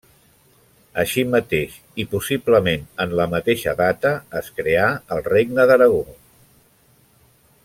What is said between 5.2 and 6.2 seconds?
Regne d'Aragó.